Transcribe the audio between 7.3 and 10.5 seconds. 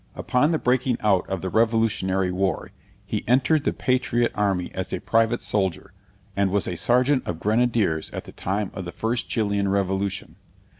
grenadiers at the time of the first Chilian revolution.